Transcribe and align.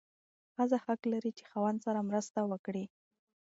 ښځه 0.55 0.77
حق 0.85 1.01
لري 1.13 1.31
چې 1.37 1.43
خاوند 1.49 1.79
سره 1.85 1.99
مرسته 2.09 2.39
وکړي. 2.51 2.85